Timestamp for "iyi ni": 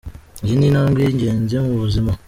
0.43-0.65